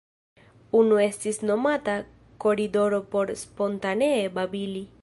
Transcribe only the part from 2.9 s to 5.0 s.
por spontanee babili.